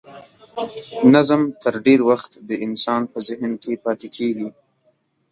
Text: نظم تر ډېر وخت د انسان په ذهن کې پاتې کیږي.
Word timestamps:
نظم 1.13 1.41
تر 1.63 1.73
ډېر 1.85 1.99
وخت 2.09 2.31
د 2.49 2.51
انسان 2.65 3.01
په 3.11 3.17
ذهن 3.27 3.51
کې 3.63 3.73
پاتې 3.83 4.07
کیږي. 4.15 4.49